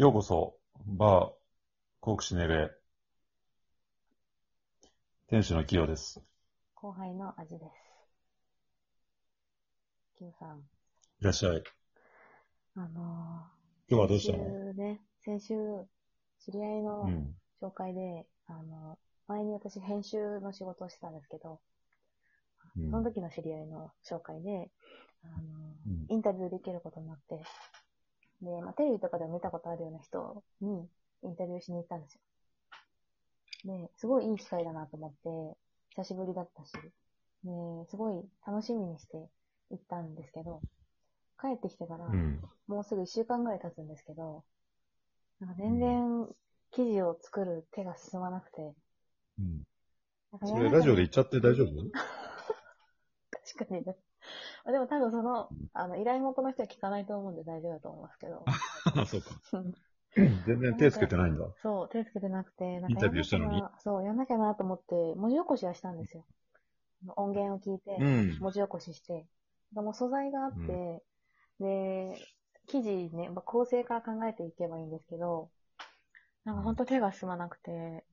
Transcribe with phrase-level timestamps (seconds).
[0.00, 1.30] ようこそ、バー、
[2.00, 2.70] コークシネレ。
[5.28, 6.22] 店主のキヨです。
[6.74, 7.70] 後輩の味です。
[10.16, 10.62] キムさん、い
[11.20, 11.62] らっしゃい。
[12.76, 13.42] あの
[13.90, 14.44] 今日はー、どうしたの？
[14.44, 15.54] 先週ね、先週、
[16.46, 17.34] 知り合いのうん。
[17.60, 18.98] 紹介で、あの、
[19.28, 21.60] 前に私編集の仕事をしてたんですけど、
[22.74, 24.70] うんその時の知り合いの紹介で、
[25.24, 25.34] あの
[25.86, 27.42] うんインタビューできることになって、
[28.42, 30.88] で、まあ、テレビとかでも見たことあるような人に
[31.22, 32.20] インタビューしに行ったんですよ。
[33.64, 35.58] で、すごいいい機会だなと思って、
[35.96, 37.50] 久しぶりだったし、で、
[37.88, 39.16] すごい楽しみにして
[39.70, 40.60] 行ったんですけど、
[41.40, 42.40] 帰ってきてから、うん。
[42.68, 44.44] もうすぐ1週間ぐらい経つんですけど、
[45.40, 46.28] なんか全然
[46.70, 48.74] 記事を作る手が進まなくて、
[49.38, 49.62] うん。
[50.32, 51.68] なんかそれ、ラジオで言っちゃって大丈夫？
[53.54, 53.96] 確かにね。
[54.64, 58.44] あでも多分その、あの、依頼元の人は聞かないと思うんで大丈夫だと思いますけど。
[58.46, 59.30] あ、そうか。
[60.16, 61.46] 全然手つけてないんだ。
[61.62, 66.24] そう、手つけてなくて、なんインタビューしたのにそう、やんなきゃなと思って、文字起こしはしたんですよ。
[67.16, 68.38] 音源を聞いて、うん。
[68.40, 69.26] 文字起こしして、
[69.72, 71.02] でもう素材があって、
[71.60, 72.18] で、
[72.66, 75.50] 記事ね、まあ構成から考えていけばいいんですけど、
[76.44, 78.04] なんかほんと手が進まなくて、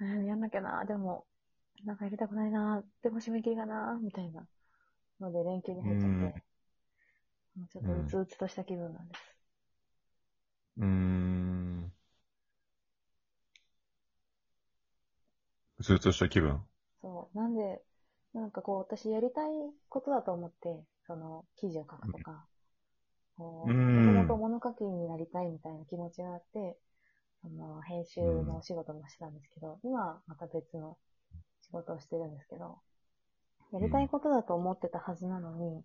[0.00, 1.24] うん、やんなきゃな、でも、
[1.84, 4.46] なんかやりたくないな、でも締め切りがな、みたいな
[5.22, 6.36] ので連休に入っちゃって、
[7.56, 9.34] もうちょっとうつうつとした気分なんです。
[10.76, 11.92] うーん。
[15.78, 16.64] うつうつした気分。
[17.02, 17.36] そう。
[17.38, 17.82] なんで、
[18.32, 19.50] なんかこう、私やりたい
[19.88, 22.46] ことだと思って、その、記事を書くとか、
[23.38, 26.78] もんともと物書きになりたいみたいな気持ちがあって、
[27.42, 30.98] その、編集のお仕事もしてたんですけど、今はまた別の
[31.62, 32.80] 仕事をしてるんですけど、
[33.72, 35.82] やりたいことだと思ってたはずなのに、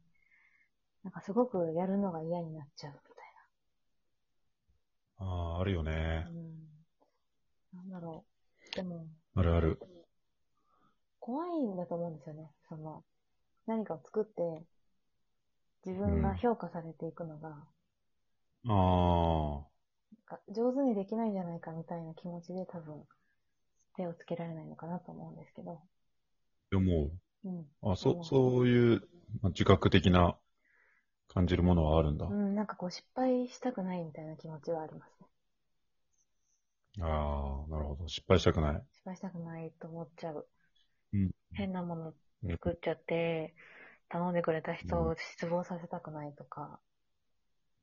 [1.04, 3.08] なんかすごくやるのが嫌になっちゃうみ
[5.20, 5.96] ああ、あるよねたい。
[5.96, 6.30] な。
[6.30, 6.68] うん。
[7.74, 8.24] なんだろ
[8.74, 8.76] う。
[8.76, 9.80] でも、あるある。
[11.20, 12.52] 怖いんだと思うんですよね。
[12.70, 13.04] その、
[13.66, 14.64] 何かを作って、
[15.86, 17.50] 自分が評価されていくのが、
[18.68, 19.68] ああ。
[20.30, 23.04] なんか上手にできないんじゃないかみたいな気持ちで多分、
[23.96, 25.82] 手をつけられないのかなと思うんですけど。
[26.72, 27.08] 思うん。
[27.08, 27.12] う。
[27.82, 29.02] あ、そ、うんそういう
[29.42, 30.38] まあ自覚的な
[31.30, 32.28] 感じるものはあるんだ。
[32.28, 35.28] うん、なんかこう失敗したくないみたいな気持ちはありますね。
[37.00, 38.08] ああ、なるほど。
[38.08, 38.82] 失敗したくない。
[38.92, 40.46] 失敗したくないと思っちゃう。
[41.14, 41.32] うん。
[41.52, 42.14] 変なもの
[42.50, 43.54] 作っちゃって、
[44.10, 46.80] 頼んでくれた人を失望させたくないとか、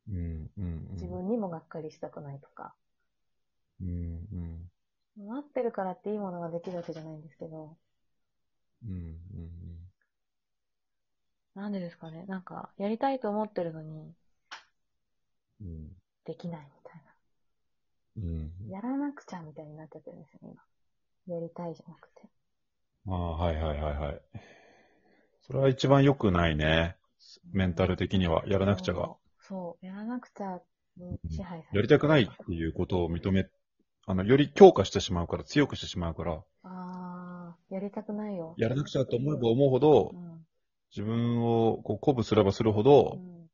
[0.08, 0.70] うん、うん、うん。
[0.92, 2.74] 自分にもがっかりしたくないとか、
[3.80, 3.88] うん、
[4.32, 4.70] うん。
[5.16, 7.76] 待ってるからっていいものができるわけじゃないんですけど、
[8.84, 9.90] うん、うん。
[11.54, 14.14] なんでですかねなんか、やりたいと思ってるのに、
[15.60, 15.92] うん。
[16.24, 17.02] できないみたい
[18.16, 18.52] うん。
[18.68, 18.76] な。
[18.76, 20.54] やらなくちゃみたいになっちゃってるんですよね、
[21.26, 21.36] 今。
[21.36, 22.28] やりたいじゃなくて。
[23.06, 24.22] ああ、はいはいはいはい。
[25.42, 26.96] それは一番良くないね。
[27.52, 29.16] メンタル的には、やらなくちゃが。
[29.40, 29.86] そう。
[29.86, 30.60] やらなくちゃ
[30.96, 33.46] に支配されやりたくないっていうことを認め、
[34.06, 36.42] あの、より強化してしまうから、強くしてしまうから、
[37.74, 38.54] やりたくないよ。
[38.56, 40.46] やらなくちゃと思えば思うほどう、ん。
[40.94, 43.50] 自分をこう鼓舞すればするほうど、ん。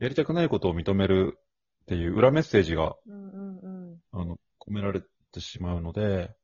[0.00, 1.38] やりたくないことを認める
[1.82, 4.00] っていう裏メッセージが、うんうんうん。
[4.10, 6.34] あの、込められてしまうので、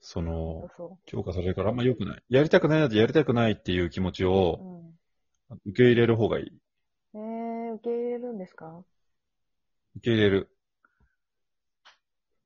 [0.00, 2.22] その、そ強化されるからあんま良くない。
[2.28, 4.28] やりたくないなってやりたくないっていう気持ちう。
[4.28, 4.92] を
[5.50, 5.58] うん。
[5.64, 6.46] 受け入れる方がいい。
[7.14, 8.84] えー、受け入れるんですか？
[9.96, 10.50] 受け入れる。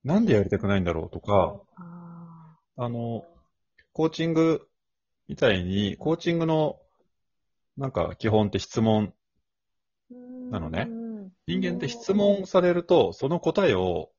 [0.05, 3.25] なんでやりたくないんだろうとか、ああの、
[3.93, 4.69] コーチング
[5.29, 6.81] みたいに、コーチングの
[7.77, 9.13] なんか基本って質問。
[10.13, 10.51] ー。
[10.51, 14.11] なのねうん人間って質問されると、その答えを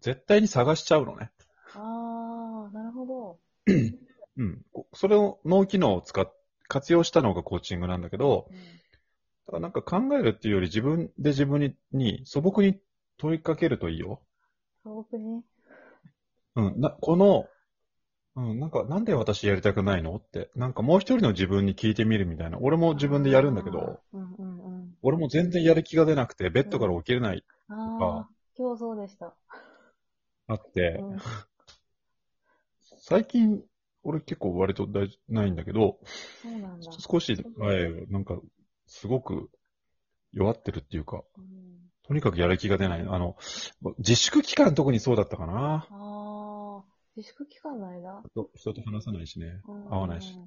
[0.00, 1.30] 絶対に探しちゃうのね。
[1.74, 3.38] あー、なるほど。
[4.36, 4.62] うん。
[4.92, 6.30] それを脳機能を使っ、
[6.68, 8.56] 活用したのがコーチングなんだけど、うん
[9.48, 12.78] だからなんか考えるっていうより自分で自分にに素朴に
[13.16, 14.20] 問いかけるといいよ。
[14.84, 15.42] 素朴に
[16.56, 16.80] うん。
[16.80, 17.46] な、この、
[18.38, 22.58] うん、なんか、なんで私やりたくないのって、なんかもう一人の自分に聞いてみるみたいな。
[22.60, 24.00] 俺も自分でやるんだけど。
[24.12, 24.94] うんうんうん。
[25.02, 28.24] 俺も全然やる気が出なくて、ベッドから起きれない、あー、
[28.56, 29.34] 今日そうでした。
[30.46, 31.18] あって、うん。
[33.00, 33.60] 最近、
[34.04, 35.98] 俺結構割と大事ないんだけど、
[36.40, 36.92] そうなんだ。
[36.92, 38.38] 少し前、なんか、
[38.86, 39.50] すごく
[40.32, 41.68] 弱ってるっていうか、うん
[42.08, 43.00] とにかくやる気が出ない。
[43.02, 43.36] あの、
[43.98, 45.86] 自粛期間特にそうだったかな。
[47.18, 48.22] 自粛期間の間？
[48.30, 49.60] 人人と話さないしね。
[49.66, 50.38] うん合わないし。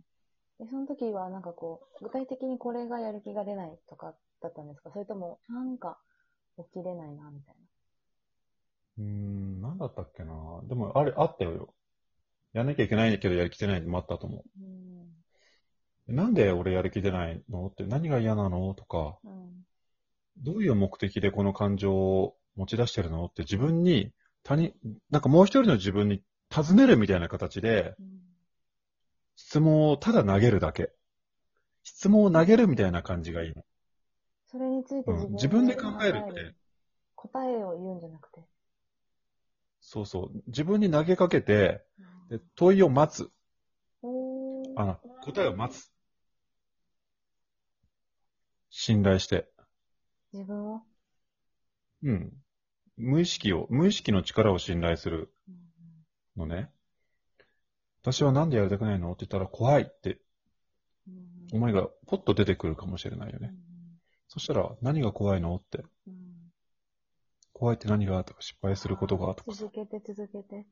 [0.57, 4.89] で、その時はなんかこう、具体的にこれがやる気が出ないとかだったんですか？
[4.93, 5.99] それとも、なんか
[6.57, 7.55] 起きれないな、みたい
[8.99, 10.61] うーん、なんだったっけな。
[10.63, 11.73] でも、あれ、あったよ。
[12.53, 15.07] やんなきゃいけないけど、やる気出ないのもあったと思うん。
[16.07, 16.13] う。
[16.13, 17.67] なんで俺やる気出ないの？
[17.67, 18.73] って、何が嫌なの？
[18.75, 19.65] とか、うん。
[20.37, 23.25] どういう目的でこの感情を持ち出してるの？
[23.25, 24.13] って自分に、
[24.43, 24.73] 他人、
[25.09, 28.21] なんかもう一人の自分に尋ねるみたいな形で、うん。
[29.37, 30.91] 質問をただ投げるだけ。
[31.83, 33.63] 質問を投げるみたいな感じがいいの。
[34.47, 36.53] それについてうん、自分で考えるって、
[37.15, 38.41] 答えを言うんじゃなくて。
[39.79, 40.43] そうそう。
[40.47, 43.29] 自分に投げかけて、うんで問いを待つ。
[44.77, 45.91] あの、答えを待つ。
[48.69, 49.49] 信頼して。
[50.31, 50.81] 自分を、
[52.03, 52.33] うん。
[52.95, 55.70] 無意識を、無意識の力を信頼するうん
[56.37, 56.71] のね。
[58.01, 60.19] 私はなんでやりたくないのって言ったら怖いって
[61.07, 63.53] うん思いがポッと出てくるかもしれないよね。
[64.27, 65.83] そしたら何が怖いのって。
[66.07, 66.51] うん
[67.53, 69.59] 怖いって何がとか失敗することがとかさ。
[69.59, 70.65] 続けて続けて。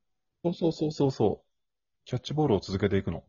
[0.44, 1.48] そうそうそうそうそう。
[2.06, 3.24] キャッチボールを続けていくの。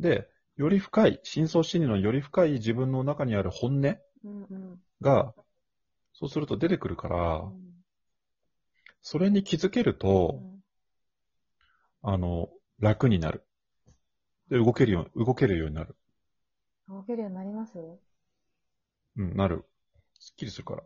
[0.00, 5.34] で、より深い、深層心理のより深い自分の中にある本音うんうんが、
[6.14, 7.84] そうすると出てくるからう、ん
[9.02, 10.42] それに気づけると、
[12.02, 12.48] あの、
[12.78, 13.44] 楽になる。
[14.48, 15.96] で、動けるよう、動けるようになる。
[16.88, 17.78] 動けるようになります？
[19.16, 19.64] うん、なる。
[20.18, 20.82] すっきりするから。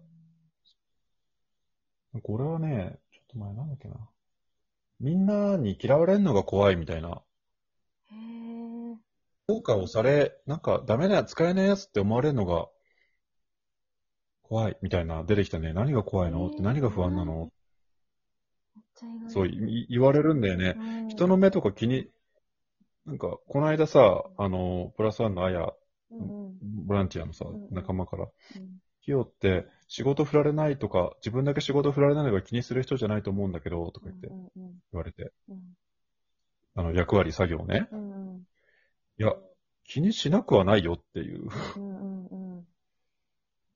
[2.23, 3.97] これはね、ちょっと前なんだっけな。
[5.01, 7.23] みんなに嫌われるのが怖いみたいな。
[8.11, 8.97] へえ。
[9.49, 12.69] 評価をされ、なんかダメな、使えないやつって思われるのが
[14.43, 15.73] 怖いみたいな出てきたね。
[15.73, 16.47] 何が怖いの？
[16.49, 17.51] って何が不安なの？
[19.29, 20.77] そうい言われるんだよね。
[20.77, 21.09] うん。
[21.09, 22.09] 人の目とか気に、
[23.07, 25.73] なんか、この間さ、あの、プラスワンのあや、
[26.11, 28.79] ボランティアのさうん、仲間から、うん。
[29.01, 35.59] ヒヨって仕事振られないとか、自分だけ仕事振られないのが気にする人じゃないと思うんだけど、とか言って言われて、うん。
[36.75, 37.89] あの、役割、作業ね。
[39.19, 39.35] いや、
[39.85, 41.49] 気にしなくはないよっていう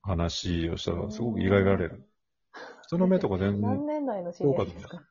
[0.02, 2.08] 話をしたら、すごく意外がられる。
[2.88, 5.02] 人の目とか全何然、年来の知り合いですか？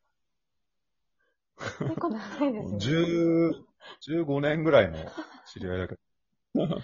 [1.58, 2.80] 結構長いですね。
[2.82, 3.66] 10、
[4.02, 4.98] 15年ぐらいの
[5.54, 6.02] 知り合いだけど。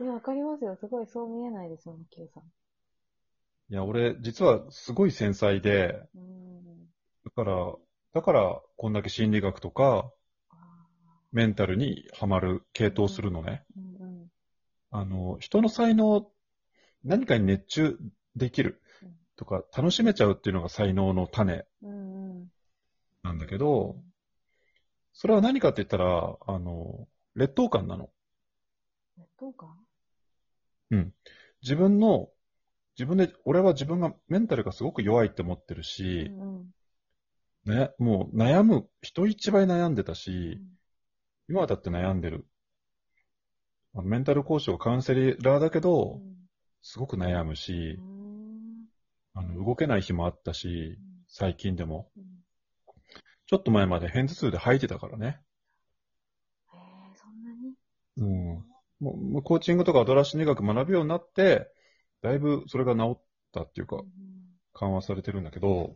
[0.00, 0.76] いや、わかりますよ。
[0.76, 2.42] すごいそう見えないですもん、Q さん。
[3.70, 6.88] いや、俺、実はすごい繊細で、うん。
[7.24, 7.74] だから、
[8.12, 10.10] だから、こんだけ心理学とか、
[10.50, 10.56] あ
[11.32, 13.64] メンタルにはまる、系統するのね。
[13.76, 14.30] ーうんうん。
[14.90, 16.30] あの、人の才能、
[17.02, 17.98] 何かに熱中
[18.36, 18.80] できる
[19.36, 22.52] とか、楽しめちゃうっていうのが才能の種うんうん。
[23.22, 23.96] なんだけど、
[25.12, 28.10] それは何かって言ったら、あの、劣等感なの。
[29.16, 29.84] 劣等感？
[31.62, 32.28] 自分の、
[32.98, 36.40] 自分で、俺は自分がメンタルがすごく弱いって思ってるうし、ん
[37.66, 37.74] うん。
[37.74, 40.78] ね、もう悩む、人一倍悩んでたうし、ん
[41.48, 42.46] 今はだって悩んでる。
[43.94, 46.20] メンタル講師はカウンセラーだけど、
[46.82, 48.23] すごく悩むしう、ん
[49.34, 50.98] あの、動けない日もあったし、
[51.28, 52.08] 最近でも。
[52.16, 52.24] うん
[53.46, 55.26] ちょっと前まで片頭痛で吐いてたからね。
[55.26, 57.74] へえ、そんなに？
[58.16, 58.64] うん。
[59.00, 61.70] もうコーチングとかアドラー心理学学ぶようになって、
[62.22, 64.04] だいぶそれが治ったっていうかう、ん
[64.72, 65.94] 緩和されてるんだけど、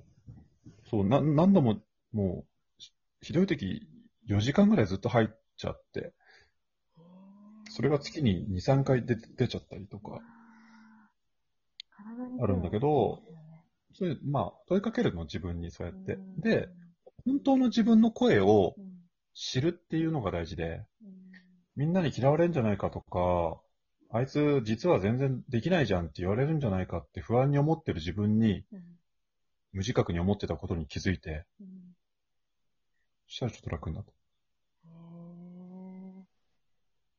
[0.91, 1.81] そう、な、何度も、
[2.12, 2.47] もう、
[2.79, 3.89] ひひどい時、
[4.27, 6.12] 4時間ぐらいずっと入っちゃって、
[7.71, 10.21] それが月に2、3回出出ちゃったりとか、
[12.41, 13.21] あるんだけど
[13.95, 16.18] それ、まあ、問いかけるの、自分にそうやって。
[16.38, 16.68] で、、
[17.25, 18.95] 本当の自分の声をうん。
[19.35, 21.33] 知るっていうのが大事で、うん。
[21.76, 23.61] みんなに嫌われるんじゃないかとか、
[24.11, 28.99] あいつ実は全然できないじゃんって言われるんじゃないかって不安に思ってる自分に、うん。
[29.73, 31.95] 無自覚に思ってたことに気づいて、うん。
[33.28, 34.11] そしたらちょっと楽になった。
[34.11, 34.14] へ
[34.87, 36.25] え。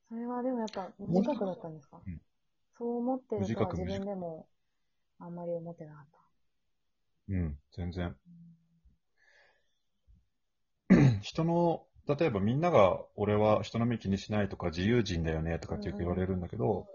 [0.09, 2.01] それはでもやっぱ無自覚だったんですか？
[2.05, 2.21] うん。
[2.77, 4.47] そう思ってるとは自分でも
[5.19, 6.18] あんまり思ってなかった。
[7.29, 8.15] うん、全然。
[11.21, 16.87] 人の、例えばみんなが、俺は人の目気にしないとか自由人だよねとかってよく言われるんだけど、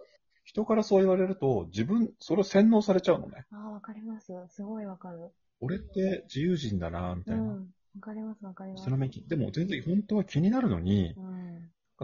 [0.45, 3.47] 人からそう言われると、自分、それを洗脳されちゃうのね。
[3.53, 4.33] ああ、わかります。
[4.49, 5.33] すごいわかる。
[5.61, 7.43] 俺って自由人だな、みたいな。
[7.43, 7.49] うん。
[7.51, 8.83] わかります、わかります。
[8.83, 11.21] 人の目気、でも全然本当は気になるのに、う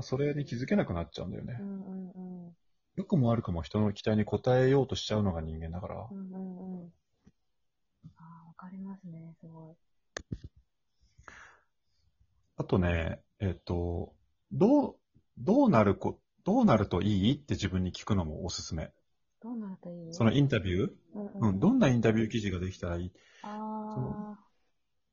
[0.01, 0.03] ん。
[0.03, 1.63] それに気づけなくなっちゃうんだよねう。
[1.63, 2.57] んうんうん。
[2.97, 6.15] よくも悪くも人の期待に応えようとしちゃうのが人間だからう。
[6.15, 6.93] んうんうん。
[8.17, 9.75] ああ、わかりますね、すごい。
[12.61, 14.13] あとね、えっと、
[14.53, 14.97] どう、
[15.39, 18.91] どうなるこ、どうなるといいって自分に聞くのもおすすめ。
[19.43, 20.13] どうなるといい？
[20.13, 20.91] そのインタビュー？
[21.15, 23.13] うんうん、どんなインタビュー記事ができたらいい？
[23.43, 24.37] あ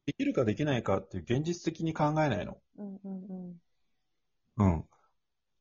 [0.07, 2.57] できるかできないかっていう現実的に考えないの。
[2.77, 3.55] うんうん
[4.57, 4.65] うん。
[4.65, 4.83] うん。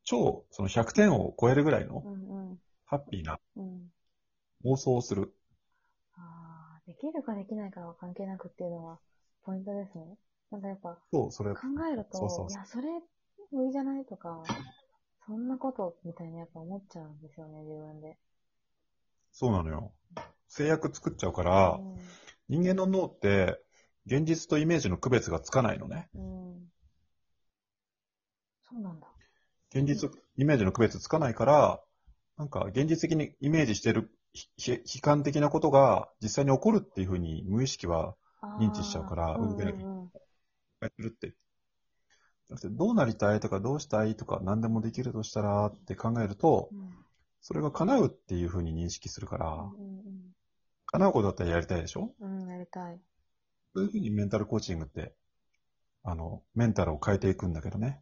[0.02, 2.58] 超、その100点を超えるぐらいのうんうん。
[2.86, 3.92] ハッピーなうん。
[4.64, 5.32] 妄想をする。
[6.16, 8.98] ああ、できるかできないかは関係なくっていうのは
[9.44, 10.16] ポイントですね。
[10.50, 11.54] なんかやっぱそう、それ。
[11.54, 11.60] 考
[11.92, 12.88] えると、そうそうそういや、それ
[13.52, 14.42] 無理じゃないとか、
[15.26, 18.16] そんなことみたいなやっぱ思っちゃうんですよね、自分で。
[19.32, 19.92] そうなのよ。
[20.48, 21.80] 制約作っちゃうから、
[22.48, 23.60] 人間の脳って、
[24.06, 26.08] 現実とイメージの区別がつかないのね。
[26.14, 26.22] うん。
[26.22, 26.72] うん。
[28.68, 29.06] そうなんだ。
[29.70, 31.80] 現実、イメージの区別つかないから、
[32.36, 34.10] なんか現実的にイメージしてる
[34.58, 38.14] 悲観的なことが実際に起こるっていうふうに無意識は
[38.58, 40.10] 認知しちゃうからうん動けなきゃうんうん
[40.80, 41.30] やるって。
[42.60, 46.70] てどうなりたいとかどうしたいとか何でもできるとしたらって考えると、
[47.40, 49.96] それが叶うっていうふうに認識するから、うん
[50.88, 52.14] 叶うことだったらやりたいでしょ？
[52.20, 52.42] うんうん。
[52.42, 53.00] うん、やりたい。
[53.74, 55.16] そういうふうにメンタルコーチングって、
[56.04, 58.00] あの、メンタルを変えていくんだけどね。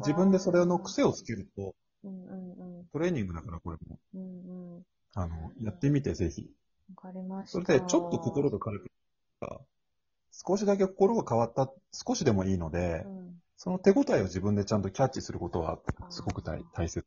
[0.00, 2.86] 自分でそれの癖をつけると、うんうん。
[2.92, 4.82] トレーニングだからこれも、うんうん。
[5.14, 6.50] あの、やってみてぜひ。
[6.96, 7.64] わかりました。
[7.64, 8.90] それでちょっと心が軽く
[9.40, 9.60] なった、
[10.30, 13.42] 少しだけ心が変わった、少しでもいいので、うん。
[13.56, 15.80] その手応えを自分でちゃんとキャッチすることは
[16.10, 17.04] すごく大大切。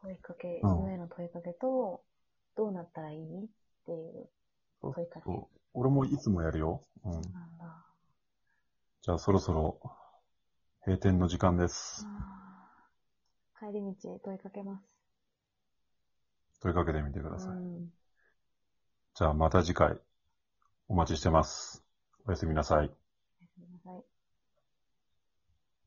[0.00, 2.02] 問いかけ、うん自分への問いかけと、
[2.56, 3.48] どうなったらいいっ
[3.84, 4.28] ていう
[4.80, 5.26] 問いかけ。
[5.74, 6.84] 俺もいつもやるよ。
[7.04, 7.12] うん。
[7.12, 7.22] なん
[7.58, 7.84] だ。
[9.02, 9.80] じゃあそろそろ
[10.84, 12.06] 閉店の時間です。
[13.58, 16.60] 帰り道へ問いかけます。
[16.60, 17.50] 問いかけてみてください。
[17.50, 17.88] うん。
[19.14, 19.96] じゃあまた次回
[20.88, 21.85] お待ちしてます。
[22.26, 23.05] おやすみなさい。